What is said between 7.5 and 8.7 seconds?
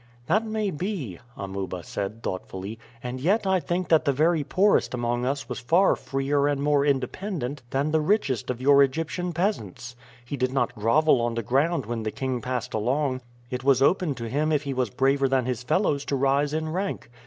than the richest of